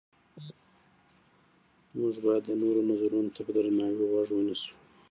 [1.97, 4.71] موږ باید د نورو نظرونو ته په درناوي غوږ ونیسو